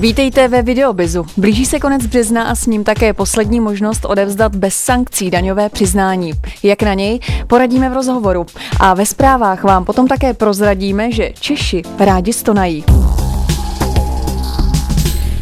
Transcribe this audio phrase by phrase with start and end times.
[0.00, 1.26] Vítejte ve Videobizu.
[1.36, 6.32] Blíží se konec března a s ním také poslední možnost odevzdat bez sankcí daňové přiznání.
[6.62, 8.46] Jak na něj, poradíme v rozhovoru.
[8.80, 12.84] A ve zprávách vám potom také prozradíme, že Češi rádi stonají.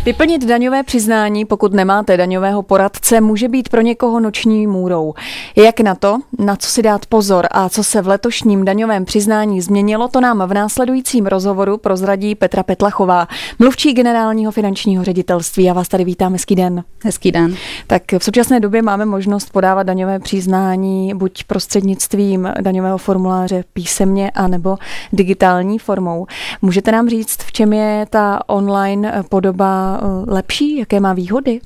[0.08, 5.14] Vyplnit daňové přiznání, pokud nemáte daňového poradce, může být pro někoho noční můrou.
[5.56, 9.60] Jak na to, na co si dát pozor a co se v letošním daňovém přiznání
[9.60, 15.64] změnilo, to nám v následujícím rozhovoru prozradí Petra Petlachová, mluvčí generálního finančního ředitelství.
[15.64, 16.84] Já vás tady vítám, hezký den.
[17.04, 17.54] Hezký den.
[17.86, 24.76] Tak v současné době máme možnost podávat daňové přiznání buď prostřednictvím daňového formuláře písemně, anebo
[25.12, 26.26] digitální formou.
[26.62, 30.76] Můžete nám říct, v čem je ta online podoba lepší?
[30.76, 31.60] Jaké má výhody?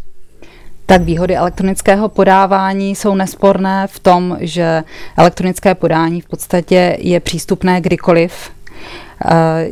[0.86, 4.84] Tak výhody elektronického podávání jsou nesporné v tom, že
[5.16, 8.50] elektronické podání v podstatě je přístupné kdykoliv.
[9.24, 9.70] Eh,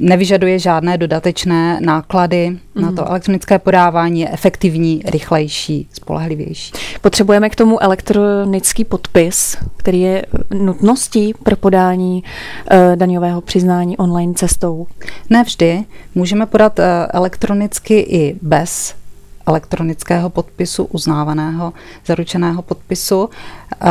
[0.00, 2.82] nevyžaduje žádné dodatečné náklady mm.
[2.82, 3.10] na to mhm.
[3.10, 6.72] elektronické podávání, je efektivní, rychlejší, spolehlivější.
[7.00, 14.86] Potřebujeme k tomu elektronický podpis, který je nutností pro podání uh, daňového přiznání online cestou?
[15.30, 15.84] Ne vždy.
[16.14, 18.94] Můžeme podat uh, elektronicky i bez
[19.46, 21.72] elektronického podpisu, uznávaného
[22.06, 23.30] zaručeného podpisu.
[23.30, 23.86] Eh,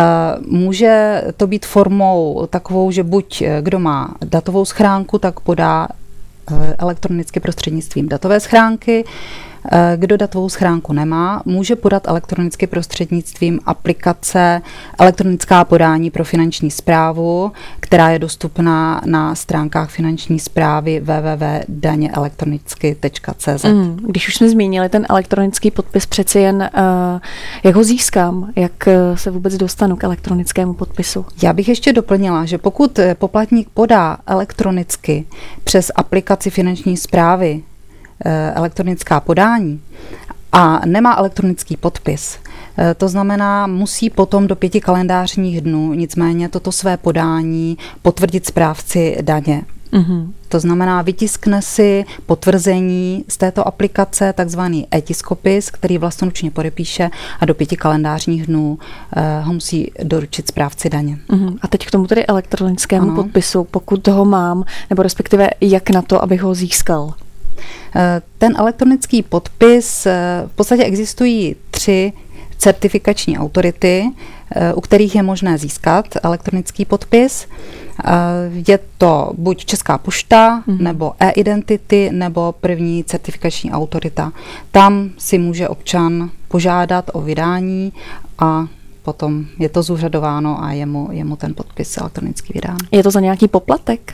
[0.48, 5.88] může to být formou takovou, že buď eh, kdo má datovou schránku, tak podá
[6.52, 9.04] eh, elektronicky prostřednictvím datové schránky,
[9.96, 14.62] kdo datovou schránku nemá, může podat elektronicky prostřednictvím aplikace
[15.00, 23.64] elektronická podání pro finanční zprávu, která je dostupná na stránkách finanční zprávy www.daněelektronicky.cz.
[23.64, 26.70] Mm, když už jsme zmínili ten elektronický podpis, přeci jen uh,
[27.64, 31.26] jak ho získám, jak eh, se vůbec dostanu k elektronickému podpisu?
[31.44, 35.26] Já bych ještě doplnila, že pokud poplatník podá elektronicky
[35.64, 37.75] přes aplikaci finanční zprávy Eh,
[38.56, 39.82] elektronická podání
[40.56, 42.40] a nemá elektronický podpis,
[42.78, 49.18] eh, to znamená, musí potom do pěti kalendářních dnů nicméně toto své podání potvrdit správci
[49.22, 49.62] daně.
[49.94, 50.28] Mm-hmm.
[50.50, 57.10] To znamená, vytiskne si potvrzení z této aplikace, takzvaný etiskopis, který vlastnoručně podepíše
[57.40, 61.18] a do pěti kalendářních dnů uh, ho musí doručit správci daně.
[61.30, 61.58] Mm-hmm.
[61.62, 63.16] A teď k tomu tedy elektronickému ano.
[63.16, 67.14] podpisu, pokud ho mám, nebo respektive jak na to, abych ho získal?
[67.96, 72.14] Eh, ten elektronický podpis, eh, v podstatě existují tři
[72.58, 74.12] certifikační autority,
[74.56, 77.48] eh, u kterých je možné získat elektronický podpis.
[78.68, 80.82] Je to buď Česká pošta, mm-hmm.
[80.82, 84.32] nebo e-identity, nebo první certifikační autorita.
[84.72, 87.94] Tam si může občan požádat o vydání
[88.40, 88.68] a
[89.04, 92.78] potom je to zúřadováno a je mu, je mu ten podpis elektronicky vydán.
[92.92, 94.14] Je to za nějaký poplatek?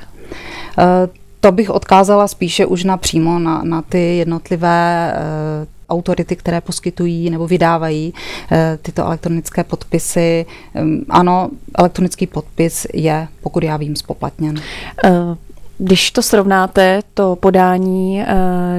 [1.41, 7.29] To bych odkázala spíše už na přímo na, na ty jednotlivé uh, autority, které poskytují
[7.29, 10.45] nebo vydávají uh, tyto elektronické podpisy.
[10.81, 14.61] Um, ano, elektronický podpis je, pokud já vím, spoplatněn.
[15.05, 15.35] Uh.
[15.83, 18.25] Když to srovnáte, to podání e,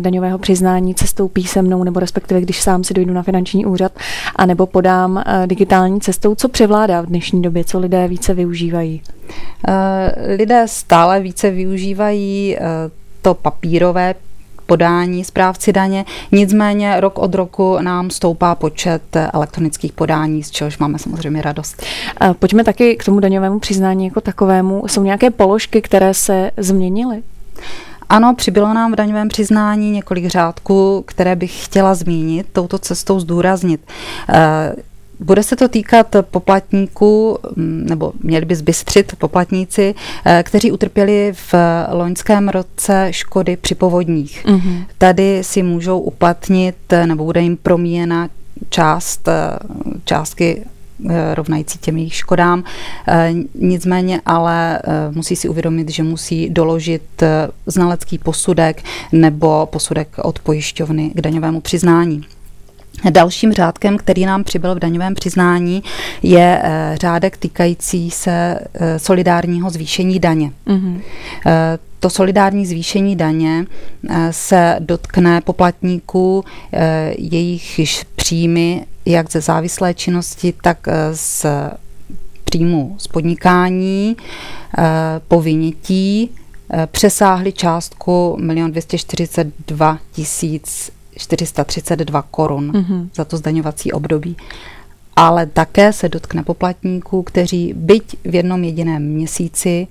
[0.00, 3.92] daňového přiznání cestou písemnou, nebo respektive když sám si dojdu na finanční úřad,
[4.36, 9.02] anebo podám e, digitální cestou, co převládá v dnešní době, co lidé více využívají?
[9.68, 12.56] E, lidé stále více využívají
[13.22, 14.14] to papírové
[14.72, 16.05] podání správci daně.
[16.33, 19.03] Nicméně rok od roku nám stoupá počet
[19.33, 21.83] elektronických podání, z čehož máme samozřejmě radost.
[22.38, 24.88] Pojďme taky k tomu daňovému přiznání jako takovému.
[24.88, 27.22] Jsou nějaké položky, které se změnily?
[28.09, 33.81] Ano, přibylo nám v daňovém přiznání několik řádků, které bych chtěla zmínit, touto cestou zdůraznit.
[35.22, 39.94] Bude se to týkat poplatníků, mm, nebo měli by zbystřit poplatníci,
[40.25, 41.55] eh, kteří utrpěli v
[41.93, 44.44] loňském roce škody při povodních.
[44.44, 44.84] Mm-hmm.
[44.99, 48.28] Tady si můžou uplatnit, nebo bude jim promíjena
[48.69, 49.33] část eh,
[50.05, 50.62] částky
[51.10, 52.65] eh, rovnající těm jejich škodám.
[53.54, 57.03] Nicméně ale musí si uvědomit, že musí doložit
[57.66, 58.83] znalecký posudek
[59.13, 62.25] nebo posudek od pojišťovny k daňovému přiznání.
[63.10, 65.83] Dalším řádkem, který nám přibyl v daňovém přiznání,
[66.22, 70.53] je eh, řádek týkající se eh, solidárního zvýšení daně.
[70.66, 71.01] Mm-hmm.
[72.01, 73.66] To solidární zvýšení daně
[74.31, 76.45] se dotkne poplatníků,
[77.19, 77.81] jejich
[78.16, 81.47] příjmy jak ze závislé činnosti, tak z
[82.45, 84.16] příjmu z podnikání
[85.28, 86.31] po vynětí
[86.87, 89.99] přesáhly částku 1 242
[90.43, 90.59] 000
[91.16, 93.10] 432 korun mm-hmm.
[93.14, 94.36] za to zdaňovací období.
[95.16, 99.86] Ale také se dotkne poplatníků, kteří byť v jednom jediném měsíci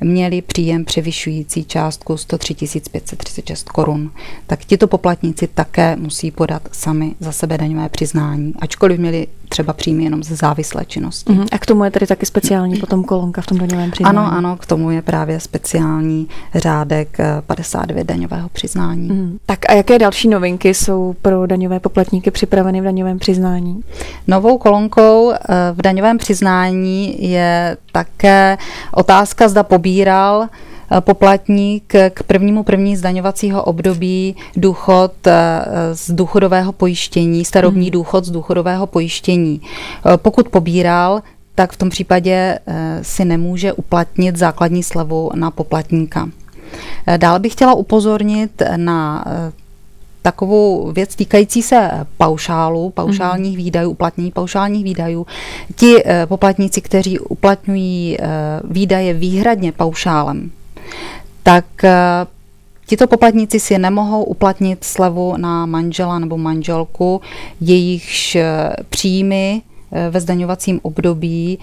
[0.00, 2.54] měli příjem převyšující částku 103
[2.92, 4.10] 536 korun.
[4.46, 10.04] Tak tito poplatníci také musí podat sami za sebe daňové přiznání, ačkoliv měli třeba příjmy
[10.04, 11.32] jenom ze závislé činnosti.
[11.32, 11.46] Uh-huh.
[11.52, 14.18] A k tomu je tedy taky speciální potom kolonka v tom daňovém přiznání?
[14.18, 19.10] Ano, ano, k tomu je právě speciální řádek 59 eh, daňového přiznání.
[19.10, 19.38] Uh-huh.
[19.46, 23.80] Tak a jaké další novinky jsou pro daňové poplatníky připraveny v daňovém přiznání?
[24.26, 25.36] Novou kolonkou eh,
[25.72, 28.58] v daňovém přiznání je také
[28.94, 37.44] otázka, zda pobíral eh, poplatník k prvnímu první zdaňovacího období důchod eh, z důchodového pojištění,
[37.44, 37.90] starobní hmm.
[37.92, 39.60] důchod z důchodového pojištění.
[40.16, 41.22] Pokud pobíral,
[41.54, 42.58] tak v tom případě
[43.02, 46.28] si nemůže uplatnit základní slevu na poplatníka.
[47.16, 49.24] Dále bych chtěla upozornit na
[50.28, 53.64] takovou věc týkající se paušálu, paušálních mm.
[53.64, 55.26] výdajů, uplatnění paušálních výdajů.
[55.76, 58.26] Ti eh, poplatníci, kteří uplatňují eh,
[58.64, 60.50] výdaje výhradně paušálem,
[61.42, 62.26] tak eh,
[62.86, 67.20] Tito poplatníci si nemohou uplatnit slevu na manžela nebo manželku,
[67.60, 68.36] jejichž
[68.88, 69.62] příjmy
[70.10, 71.58] ve zdaňovacím období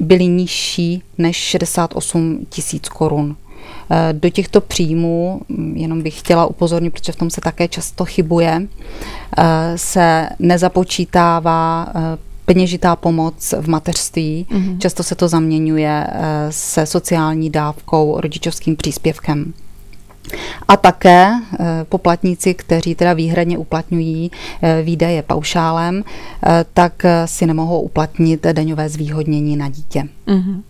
[0.00, 3.36] byly nižší než 68 tisíc korun.
[3.90, 8.04] Eh, do těchto příjmů, mm, jenom bych chtěla upozornit, protože v tom se také často
[8.04, 8.66] chybuje,
[9.38, 12.00] eh, se nezapočítává eh,
[12.44, 14.46] peněžitá pomoc v mateřství.
[14.50, 14.78] Mm-hmm.
[14.78, 16.06] Často se to zaměňuje
[16.50, 19.52] se sociální dávkou, rodičovským příspěvkem.
[20.68, 21.30] A také
[21.88, 24.30] poplatníci, kteří teda výhradně uplatňují
[24.82, 26.04] výdaje paušálem,
[26.74, 30.08] tak si nemohou uplatnit daňové zvýhodnění na dítě.
[30.26, 30.62] Mm-hmm.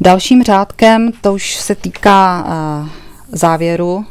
[0.00, 2.88] Dalším řádkem, to už se týká uh,
[3.32, 4.04] závěru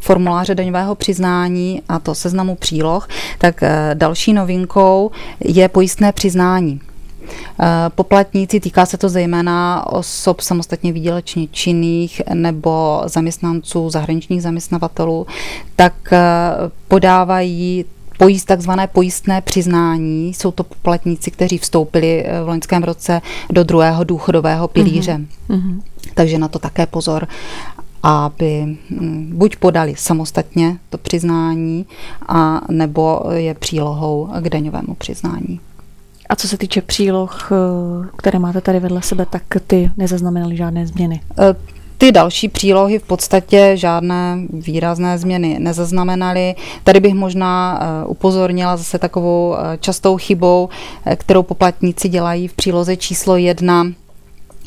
[0.00, 3.08] formuláře daňového přiznání a to seznamu příloh,
[3.38, 6.80] tak uh, další novinkou je pojistné přiznání.
[7.60, 15.26] Eh, poplatníci, týká se to zejména osob samostatně výdělečně činných nebo zaměstnanců zahraničních zaměstnavatelů,
[15.76, 15.94] tak
[16.88, 17.84] podávají
[18.18, 20.34] pojist, takzvané pojistné přiznání.
[20.34, 23.20] Jsou to poplatníci, kteří vstoupili eh, v loňském roce
[23.50, 25.20] do druhého důchodového pilíře.
[25.50, 25.80] Mm-hmm.
[26.14, 27.28] Takže na to také pozor
[28.02, 31.86] aby hm, buď podali samostatně to přiznání,
[32.28, 35.60] a nebo je přílohou k daňovému přiznání.
[36.28, 37.56] A co se týče příloh, eh,
[38.16, 41.20] které máte tady vedle sebe, tak ty nezaznamenaly žádné změny?
[41.98, 46.54] Ty další přílohy v podstatě žádné výrazné změny nezaznamenaly.
[46.84, 50.68] Tady bych možná eh, upozornila zase takovou eh, častou chybou,
[51.04, 53.86] eh, kterou poplatníci dělají v příloze číslo jedna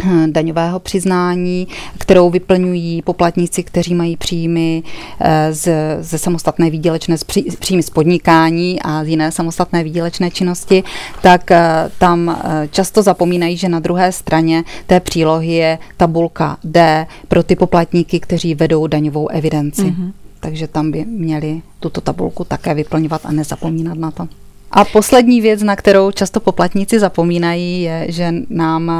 [0.27, 1.67] daňového přiznání,
[1.97, 4.83] kterou vyplňují poplatníci, kteří mají příjmy
[5.19, 5.69] eh, z,
[6.01, 7.23] ze samostatné výdělečné, z
[7.59, 10.83] příjmy z podnikání a z jiné samostatné výdělečné činnosti,
[11.21, 17.07] tak eh, tam eh, často zapomínají, že na druhé straně té přílohy je tabulka D
[17.27, 19.81] pro ty poplatníky, kteří vedou daňovou evidenci.
[19.81, 20.11] Mm-hmm.
[20.39, 24.27] Takže tam by měli tuto tabulku také vyplňovat a nezapomínat na to.
[24.71, 28.91] A poslední věc, na kterou často poplatníci zapomínají, je, že nám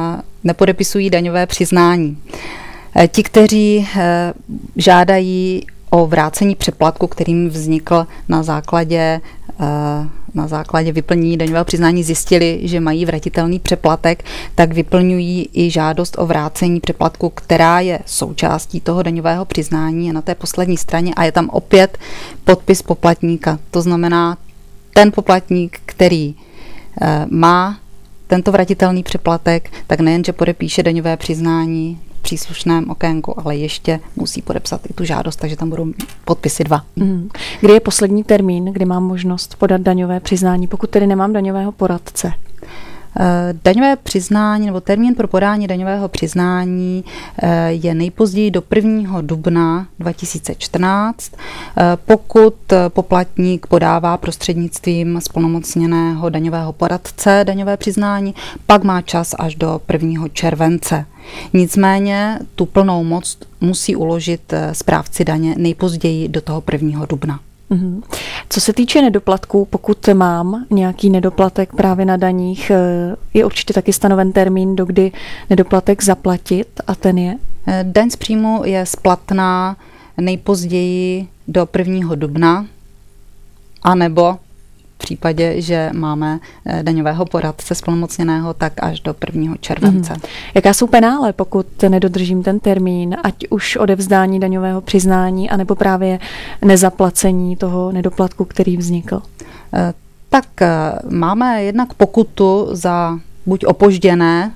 [0.44, 2.18] nepodepisují daňové přiznání.
[2.96, 4.34] Eh, ti, kteří eh,
[4.76, 9.22] žádají o vrácení přeplatku, kterým vznikl na základě
[9.60, 14.24] eh, na základě vyplnění daňového přiznání zjistili, že mají vratitelný přeplatek,
[14.56, 20.36] tak vyplňují i žádost o vrácení přeplatku, která je součástí toho daňového přiznání na té
[20.36, 21.98] poslední straně a je tam opět
[22.44, 23.60] podpis poplatníka.
[23.72, 24.38] To znamená,
[25.00, 26.36] ten poplatník, který
[27.02, 27.80] eh, má
[28.28, 34.82] tento vratitelný přeplatek, tak nejenže podepíše daňové přiznání v příslušném okénku, ale ještě musí podepsat
[34.90, 35.88] i tu žádost, takže tam budou
[36.26, 36.86] podpisy dva.
[36.96, 37.30] Mm.
[37.62, 42.34] Kdy je poslední termín, kdy mám možnost podat daňové přiznání, pokud tedy nemám daňového poradce?
[43.20, 47.04] Eh, daňové přiznání nebo termín pro podání daňového přiznání
[47.44, 49.22] eh, je nejpozději do 1.
[49.22, 51.32] dubna 2014.
[51.78, 52.56] Eh, pokud
[52.88, 58.36] poplatník podává prostřednictvím splnomocněného daňového poradce daňové přiznání,
[58.66, 60.28] pak má čas až do 1.
[60.34, 61.06] července.
[61.54, 67.06] Nicméně tu plnou moc musí uložit správci daně nejpozději do toho 1.
[67.06, 67.40] dubna.
[67.70, 68.02] Mhm.
[68.50, 73.94] Co se týče nedoplatků, pokud mám nějaký nedoplatek právě na daních, eh, je určitě taky
[73.94, 75.12] stanoven termín, do kdy
[75.50, 77.36] nedoplatek zaplatit a ten je?
[77.68, 79.78] Eh, daň z příjmu je splatná
[80.18, 82.16] nejpozději do 1.
[82.16, 82.66] dubna,
[83.84, 84.38] anebo
[85.00, 89.56] případě, že máme eh, daňového poradce splnomocněného, tak až do 1.
[89.60, 90.14] července.
[90.14, 90.20] Mm.
[90.54, 96.20] Jaká jsou penále, pokud nedodržím ten termín, ať už odevzdání daňového přiznání, anebo právě
[96.62, 99.22] nezaplacení toho nedoplatku, který vznikl?
[99.74, 99.94] Eh,
[100.30, 100.46] Tak
[101.10, 104.52] máme jednak pokutu za buď opožděné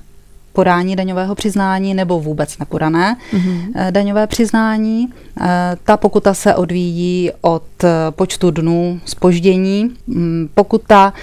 [0.53, 3.91] podání daňového přiznání nebo vůbec nepodané mm-hmm.
[3.91, 5.09] daňové přiznání.
[5.41, 9.91] Eh, ta pokuta se odvíjí od eh, počtu dnů spoždění.
[10.07, 11.13] Mm, pokuta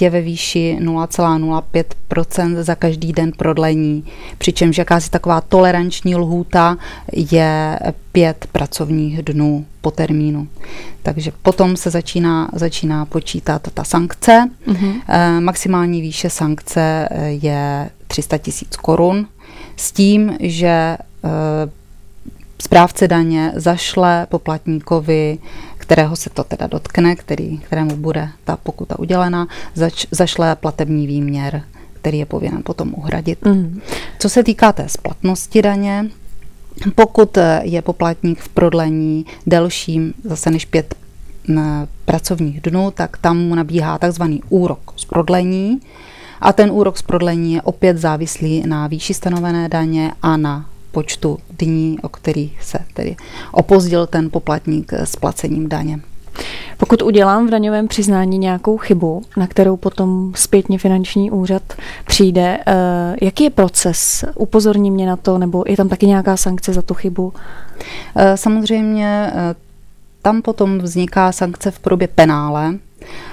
[0.00, 4.04] je ve výši 0,05% za každý den prodlení,
[4.38, 6.76] přičemž jakási taková toleranční lhůta
[7.12, 7.78] je
[8.12, 10.48] pět pracovních dnů po termínu.
[11.02, 14.48] Takže potom se začíná, začíná počítat ta sankce.
[14.68, 15.00] Mm-hmm.
[15.40, 19.26] Maximální výše sankce je 300 tisíc korun
[19.76, 20.98] s tím, že eh,
[22.62, 25.38] správce daně zašle poplatníkovi,
[25.78, 31.62] kterého se to teda dotkne, který, kterému bude ta pokuta udělena, zač, zašle platební výměr,
[31.92, 33.44] který je povinen potom uhradit.
[33.44, 33.80] Mm.
[34.18, 36.10] Co se týká té splatnosti daně,
[36.94, 40.94] pokud je poplatník v prodlení delším zase než pět
[42.04, 45.80] pracovních dnů, tak tam mu nabíhá takzvaný úrok z prodlení,
[46.40, 51.38] a ten úrok z prodlení je opět závislý na výši stanovené daně a na počtu
[51.58, 53.16] dní, o kterých se tedy
[53.52, 56.00] opozdil ten poplatník s placením daně.
[56.76, 61.62] Pokud udělám v daňovém přiznání nějakou chybu, na kterou potom zpětně finanční úřad
[62.06, 64.24] přijde, eh, jaký je proces?
[64.34, 67.32] Upozorní mě na to, nebo je tam taky nějaká sankce za tu chybu?
[68.16, 69.54] Eh, samozřejmě eh,
[70.22, 72.74] tam potom vzniká sankce v podobě penále,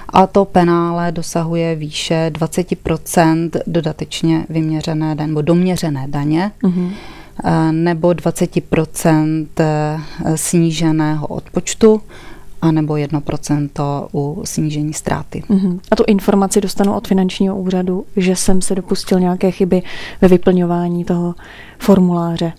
[0.08, 6.52] a to penále dosahuje výše 20% dodatečně vyměřené daně nebo doměřené daně.
[6.62, 6.90] Mm-hmm
[7.70, 9.98] nebo 20% eh,
[10.34, 12.00] sníženého odpočtu
[12.62, 15.42] a nebo 1% u snížení ztráty.
[15.50, 15.80] Uh-huh.
[15.90, 19.82] A tu informaci dostanu od finančního úřadu, že jsem se dopustil nějaké chyby
[20.20, 21.34] ve vyplňování toho
[21.78, 22.52] formuláře.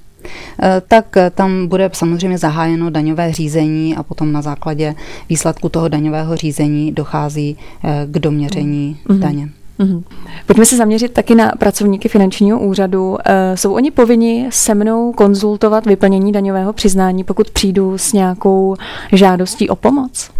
[0.61, 4.95] Eh, tak eh, tam bude samozřejmě zahájeno daňové řízení a potom na základě
[5.29, 9.19] výsledku toho daňového řízení dochází eh, k doměření mm-hmm.
[9.19, 9.49] daně.
[9.79, 10.03] Mm-hmm.
[10.45, 13.17] Pojďme se zaměřit taky na pracovníky finančního úřadu.
[13.55, 18.75] Jsou oni povinni se mnou konzultovat vyplnění daňového přiznání, pokud přijdu s nějakou
[19.11, 20.31] žádostí o pomoc?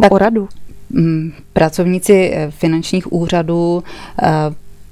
[0.00, 0.48] Tak, o radu?
[1.52, 3.82] Pracovníci finančních úřadů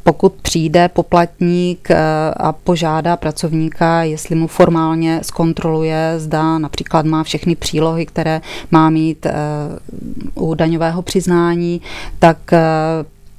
[0.05, 1.97] pokud přijde poplatník eh,
[2.37, 8.41] a požádá pracovníka, jestli mu formálně zkontroluje, zda například má všechny přílohy, které
[8.71, 9.33] má mít eh,
[10.35, 11.81] u daňového přiznání,
[12.19, 12.61] tak eh,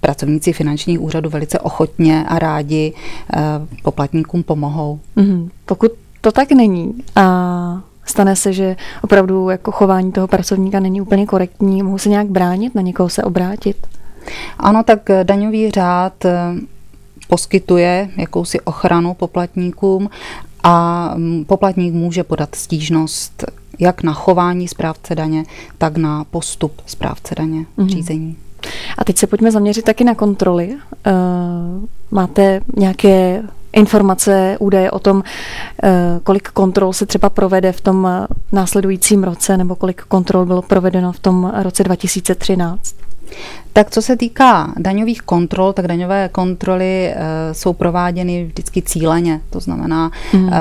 [0.01, 2.93] pracovníci finančních úřadů velice ochotně a rádi
[3.83, 4.99] poplatníkům pomohou.
[5.17, 5.49] Mm-hmm.
[5.65, 5.91] Pokud
[6.21, 11.83] to tak není a stane se, že opravdu jako chování toho pracovníka není úplně korektní,
[11.83, 13.77] mohu se nějak bránit, na někoho se obrátit?
[14.59, 16.37] Ano, tak daňový řád eh,
[17.27, 20.09] poskytuje jakousi ochranu poplatníkům
[20.63, 23.45] a mm, poplatník může podat stížnost
[23.79, 25.43] jak na chování správce daně,
[25.77, 27.89] tak na postup správce daně v mm-hmm.
[27.89, 28.37] řízení.
[28.97, 30.77] A teď se pojďme zaměřit taky na kontroly.
[31.05, 31.11] Eh,
[32.11, 35.23] máte nějaké informace, údaje o tom,
[35.83, 41.11] eh, kolik kontrol se třeba provede v tom následujícím roce, nebo kolik kontrol bylo provedeno
[41.11, 42.95] v tom roce 2013?
[43.73, 47.15] Tak co se týká daňových kontrol, tak daňové kontroly e,
[47.53, 49.41] jsou prováděny vždycky cíleně.
[49.49, 50.49] To znamená, mm.
[50.53, 50.59] e,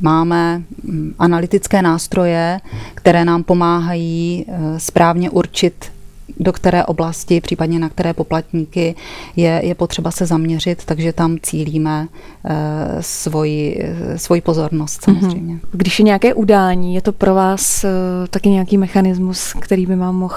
[0.00, 2.60] máme mm, analytické nástroje,
[2.94, 5.94] které nám pomáhají e, správně určit
[6.40, 8.94] do které oblasti, případně na které poplatníky
[9.36, 12.08] je, je potřeba se zaměřit, takže tam cílíme
[12.44, 12.56] e,
[13.02, 15.20] svoji, svoji pozornost mhm.
[15.20, 15.58] samozřejmě.
[15.72, 17.88] Když je nějaké udání, je to pro vás e,
[18.30, 20.36] taky nějaký mechanismus, který by vám mohl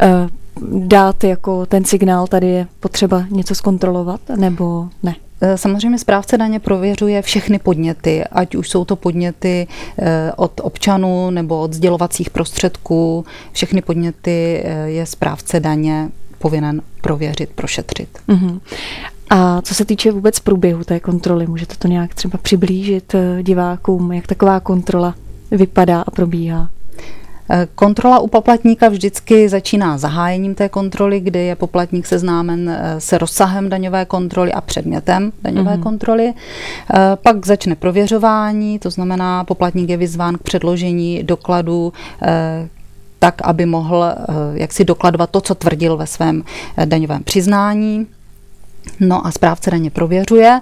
[0.00, 0.28] e,
[0.78, 5.14] dát jako ten signál, tady je potřeba něco zkontrolovat, nebo ne?
[5.40, 9.66] E, samozřejmě správce daně prověřuje všechny podněty, ať už jsou to podněty
[9.98, 13.24] e, od občanů nebo od sdělovacích prostředků.
[13.52, 18.18] Všechny podněty e, je správce daně povinen prověřit, prošetřit.
[18.28, 18.60] Uh-huh.
[19.30, 24.26] A co se týče vůbec průběhu té kontroly, můžete to nějak třeba přiblížit divákům, jak
[24.26, 25.14] taková kontrola
[25.50, 26.70] vypadá a probíhá?
[27.50, 33.18] Eh, kontrola u poplatníka vždycky začíná zahájením té kontroly, kdy je poplatník seznámen eh, se
[33.18, 35.82] rozsahem daňové kontroly a předmětem daňové mm-hmm.
[35.82, 36.32] kontroly.
[36.34, 41.92] Eh, pak začne prověřování, to znamená, poplatník je vyzván k předložení dokladu
[43.18, 44.04] tak, aby mohl
[44.54, 46.44] jak si dokladovat to, co tvrdil ve svém
[46.84, 48.06] daňovém přiznání.
[49.00, 50.60] No a správce daně prověřuje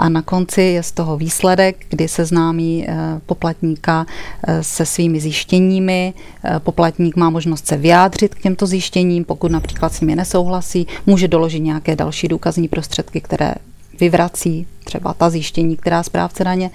[0.00, 2.94] a na konci je z toho výsledek, kdy se známí eh,
[3.26, 4.06] poplatníka
[4.46, 6.14] eh, se svými zjištěními.
[6.44, 11.28] Eh, poplatník má možnost se vyjádřit k těmto zjištěním, pokud například s nimi nesouhlasí, může
[11.28, 13.54] doložit nějaké další důkazní prostředky, které
[14.00, 16.70] vyvrací třeba ta zjištění, která správce daně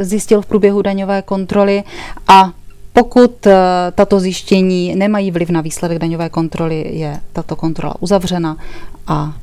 [0.00, 1.82] zjistil v průběhu daňové kontroly
[2.28, 2.52] a
[2.92, 3.46] Pokud
[3.94, 8.56] tato zjištění nemají vliv na výsledek daňové kontroly, je tato kontrola uzavřena
[9.06, 9.34] a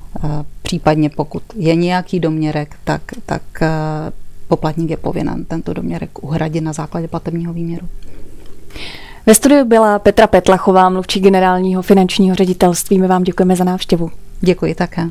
[0.72, 3.68] případně pokud je nějaký doměrek, tak, tak eh,
[4.48, 7.88] poplatník je povinen tento doměrek uhradit na základě platebního výměru.
[9.26, 13.00] Ve studiu byla Petra Petlachová, mluvčí generálního finančního ředitelství.
[13.00, 14.12] My vám děkujeme za návštěvu.
[14.42, 15.08] Děkuji také.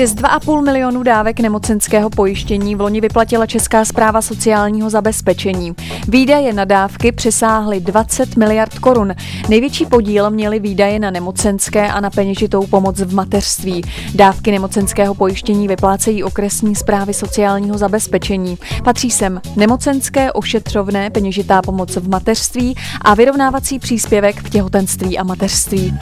[0.00, 5.74] Přes 2,5 milionu dávek nemocenského pojištění v loni vyplatila Česká zpráva sociálního zabezpečení.
[6.08, 9.14] Výdaje na dávky přesáhly 20 miliard korun.
[9.48, 13.82] Největší podíl měly výdaje na nemocenské a na peněžitou pomoc v mateřství.
[14.14, 18.58] Dávky nemocenského pojištění vyplácejí okresní zprávy sociálního zabezpečení.
[18.84, 25.94] Patří sem nemocenské, ošetřovné, peněžitá pomoc v mateřství a vyrovnávací příspěvek v těhotenství a mateřství.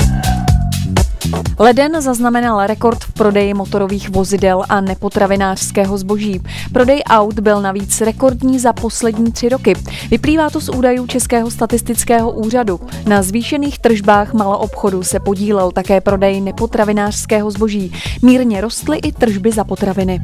[1.58, 6.42] Leden zaznamenal rekord v prodeji motorových vozidel a nepotravinářského zboží.
[6.72, 9.74] Prodej aut byl navíc rekordní za poslední tři roky.
[10.10, 12.80] Vyplývá to z údajů Českého statistického úřadu.
[13.06, 17.92] Na zvýšených tržbách maloobchodu se podílel také prodej nepotravinářského zboží.
[18.22, 20.20] Mírně rostly i tržby za potraviny.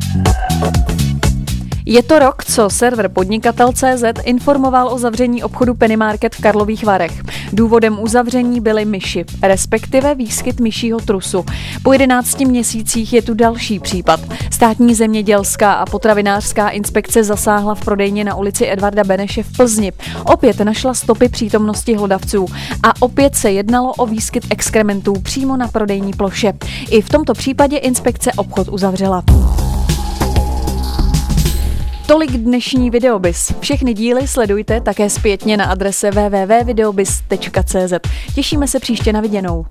[1.87, 7.23] Je to rok, co server podnikatel.cz informoval o zavření obchodu Penny Market v Karlových Varech.
[7.53, 11.45] Důvodem uzavření byly myši, respektive výskyt myšího trusu.
[11.83, 14.21] Po 11 měsících je tu další případ.
[14.50, 19.93] Státní zemědělská a potravinářská inspekce zasáhla v prodejně na ulici Edvarda Beneše v Plzni.
[20.25, 22.47] Opět našla stopy přítomnosti hlodavců
[22.83, 26.53] a opět se jednalo o výskyt exkrementů přímo na prodejní ploše.
[26.91, 29.25] I v tomto případě inspekce obchod uzavřela.
[32.06, 33.52] Tolik dnešní videobis.
[33.61, 37.92] Všechny díly sledujte také zpětně na adrese www.videobis.cz.
[38.34, 39.66] Těšíme se příště na viděnou.